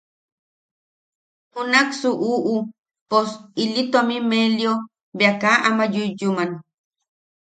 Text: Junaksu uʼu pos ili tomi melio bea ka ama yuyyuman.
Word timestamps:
Junaksu 1.51 2.09
uʼu 2.31 2.55
pos 3.09 3.29
ili 3.63 3.83
tomi 3.91 4.17
melio 4.29 4.73
bea 5.17 5.33
ka 5.41 5.49
ama 5.67 5.85
yuyyuman. 5.93 6.51